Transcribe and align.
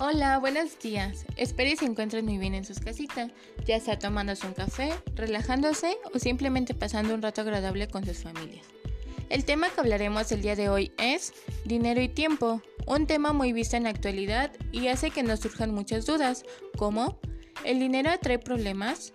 Hola, 0.00 0.40
buenos 0.40 0.76
días. 0.80 1.24
Espero 1.36 1.70
que 1.70 1.76
se 1.76 1.84
encuentren 1.84 2.24
muy 2.24 2.36
bien 2.36 2.54
en 2.54 2.64
sus 2.64 2.80
casitas, 2.80 3.30
ya 3.64 3.78
sea 3.78 3.96
tomándose 3.96 4.44
un 4.44 4.52
café, 4.52 4.92
relajándose 5.14 5.96
o 6.12 6.18
simplemente 6.18 6.74
pasando 6.74 7.14
un 7.14 7.22
rato 7.22 7.42
agradable 7.42 7.86
con 7.86 8.04
sus 8.04 8.18
familias. 8.18 8.66
El 9.30 9.44
tema 9.44 9.70
que 9.70 9.80
hablaremos 9.80 10.32
el 10.32 10.42
día 10.42 10.56
de 10.56 10.68
hoy 10.68 10.90
es 10.98 11.32
dinero 11.64 12.02
y 12.02 12.08
tiempo, 12.08 12.60
un 12.88 13.06
tema 13.06 13.32
muy 13.32 13.52
visto 13.52 13.76
en 13.76 13.84
la 13.84 13.90
actualidad 13.90 14.50
y 14.72 14.88
hace 14.88 15.12
que 15.12 15.22
nos 15.22 15.38
surjan 15.38 15.72
muchas 15.72 16.06
dudas, 16.06 16.44
como 16.76 17.20
¿el 17.64 17.78
dinero 17.78 18.10
trae 18.20 18.40
problemas? 18.40 19.12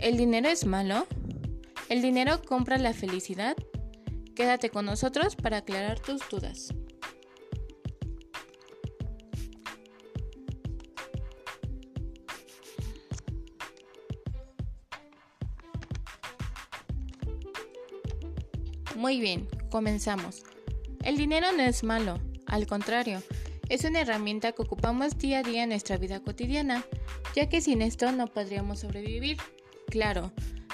¿El 0.00 0.18
dinero 0.18 0.50
es 0.50 0.66
malo? 0.66 1.06
¿El 1.88 2.02
dinero 2.02 2.42
compra 2.42 2.76
la 2.76 2.92
felicidad? 2.92 3.56
Quédate 4.36 4.68
con 4.68 4.84
nosotros 4.84 5.34
para 5.34 5.58
aclarar 5.58 5.98
tus 5.98 6.20
dudas. 6.28 6.74
Muy 18.96 19.20
bien, 19.20 19.48
comenzamos. 19.70 20.42
El 21.02 21.16
dinero 21.16 21.52
no 21.52 21.62
es 21.62 21.84
malo, 21.84 22.18
al 22.46 22.66
contrario, 22.66 23.22
es 23.68 23.84
una 23.84 24.00
herramienta 24.00 24.52
que 24.52 24.62
ocupamos 24.62 25.16
día 25.16 25.38
a 25.38 25.42
día 25.44 25.62
en 25.62 25.68
nuestra 25.68 25.96
vida 25.96 26.20
cotidiana, 26.20 26.84
ya 27.36 27.48
que 27.48 27.60
sin 27.60 27.82
esto 27.82 28.10
no 28.10 28.26
podríamos 28.26 28.80
sobrevivir. 28.80 29.36
Claro, 29.88 30.32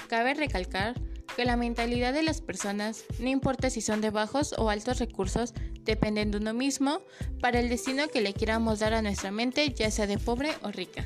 cabe 0.09 0.33
recalcar 0.33 0.95
que 1.35 1.45
la 1.45 1.55
mentalidad 1.55 2.11
de 2.11 2.23
las 2.23 2.41
personas, 2.41 3.05
no 3.19 3.29
importa 3.29 3.69
si 3.69 3.81
son 3.81 4.01
de 4.01 4.09
bajos 4.09 4.55
o 4.57 4.71
altos 4.71 4.97
recursos, 4.97 5.53
dependen 5.83 6.31
de 6.31 6.39
uno 6.39 6.55
mismo 6.55 7.01
para 7.39 7.59
el 7.59 7.69
destino 7.69 8.07
que 8.07 8.21
le 8.21 8.33
queramos 8.33 8.79
dar 8.79 8.95
a 8.95 9.03
nuestra 9.03 9.29
mente, 9.29 9.71
ya 9.73 9.91
sea 9.91 10.07
de 10.07 10.17
pobre 10.17 10.49
o 10.63 10.71
rica. 10.71 11.05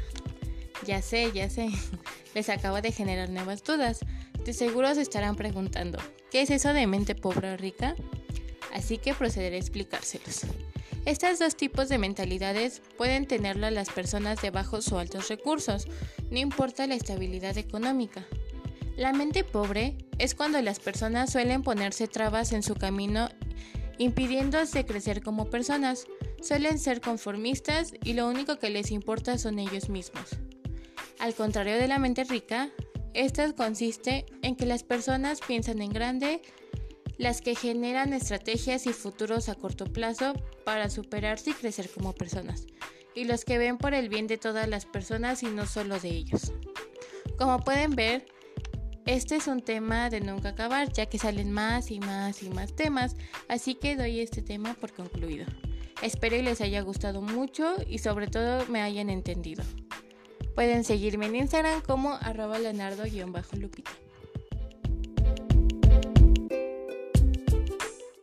Ya 0.86 1.02
sé, 1.02 1.32
ya 1.34 1.50
sé, 1.50 1.70
les 2.34 2.48
acabo 2.48 2.82
de 2.82 2.94
generar 2.94 3.30
nuevas 3.30 3.64
dudas. 3.64 4.00
De 4.46 4.54
seguro 4.54 4.94
se 4.96 5.02
estarán 5.02 5.36
preguntando, 5.36 6.00
¿qué 6.32 6.42
es 6.42 6.50
eso 6.50 6.74
de 6.74 6.88
mente 6.88 7.14
pobre 7.14 7.54
o 7.54 7.58
rica? 7.58 7.96
Así 8.74 8.98
que 8.98 9.14
procederé 9.14 9.58
a 9.58 9.60
explicárselos. 9.60 10.42
Estos 11.06 11.40
dos 11.40 11.56
tipos 11.56 11.90
de 11.90 11.98
mentalidades 11.98 12.82
pueden 12.98 13.28
tenerlo 13.28 13.70
las 13.70 13.90
personas 13.90 14.42
de 14.42 14.52
bajos 14.52 14.92
o 14.92 15.00
altos 15.00 15.30
recursos, 15.30 15.88
no 16.30 16.40
importa 16.40 16.88
la 16.88 16.96
estabilidad 16.96 17.58
económica. 17.58 18.26
La 18.98 19.14
mente 19.14 19.44
pobre 19.44 19.96
es 20.20 20.36
cuando 20.36 20.62
las 20.62 20.80
personas 20.80 21.32
suelen 21.32 21.64
ponerse 21.64 22.08
trabas 22.08 22.52
en 22.52 22.62
su 22.62 22.76
camino 22.76 23.30
impidiéndose 23.98 24.86
crecer 24.86 25.22
como 25.22 25.50
personas, 25.50 26.08
suelen 26.42 26.80
ser 26.80 27.02
conformistas 27.02 27.94
y 28.04 28.14
lo 28.14 28.28
único 28.28 28.58
que 28.58 28.72
les 28.72 28.90
importa 28.90 29.38
son 29.38 29.60
ellos 29.60 29.90
mismos. 29.90 30.26
Al 31.20 31.36
contrario 31.36 31.78
de 31.78 31.88
la 31.88 32.00
mente 32.00 32.24
rica, 32.24 32.72
esta 33.14 33.52
consiste 33.54 34.26
en 34.42 34.56
que 34.56 34.66
las 34.66 34.84
personas 34.84 35.40
piensan 35.46 35.82
en 35.82 35.92
grande, 35.92 36.42
las 37.18 37.42
que 37.42 37.56
generan 37.56 38.14
estrategias 38.14 38.88
y 38.88 38.94
futuros 38.94 39.50
a 39.50 39.56
corto 39.56 39.86
plazo 39.86 40.34
para 40.66 40.90
superarse 40.90 41.52
y 41.52 41.54
crecer 41.54 41.90
como 41.90 42.14
personas, 42.14 42.66
y 43.14 43.26
los 43.26 43.46
que 43.46 43.58
ven 43.58 43.78
por 43.78 43.94
el 43.94 44.10
bien 44.10 44.28
de 44.28 44.38
todas 44.38 44.68
las 44.68 44.86
personas 44.86 45.44
y 45.44 45.48
no 45.48 45.66
solo 45.66 46.00
de 46.00 46.10
ellos. 46.10 46.54
Como 47.38 47.60
pueden 47.60 47.92
ver, 47.92 48.26
este 49.06 49.36
es 49.36 49.48
un 49.48 49.62
tema 49.62 50.10
de 50.10 50.22
nunca 50.22 50.50
acabar, 50.50 50.92
ya 50.94 51.08
que 51.08 51.18
salen 51.18 51.52
más 51.52 51.92
y 51.92 52.00
más 52.00 52.44
y 52.44 52.50
más 52.50 52.76
temas, 52.76 53.16
así 53.48 53.76
que 53.76 53.96
doy 53.96 54.20
este 54.20 54.42
tema 54.42 54.74
por 54.76 54.94
concluido. 54.94 55.46
Espero 56.02 56.38
que 56.38 56.44
les 56.44 56.62
haya 56.62 56.82
gustado 56.82 57.22
mucho 57.22 57.76
y 57.88 58.00
sobre 58.00 58.28
todo 58.28 58.66
me 58.68 58.82
hayan 58.82 59.10
entendido. 59.10 59.64
Pueden 60.62 60.84
seguirme 60.84 61.26
en 61.26 61.38
Instagram 61.38 61.82
como 61.82 62.14
arroba 62.14 62.60
leonardo-lupita. 62.60 63.90